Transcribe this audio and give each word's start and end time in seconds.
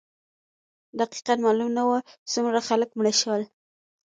دقیقا 0.99 1.33
معلوم 1.45 1.69
نه 1.77 1.83
وو 1.87 1.97
څومره 2.31 2.59
خلک 2.67 2.89
مړه 2.97 3.13
شول. 3.21 3.41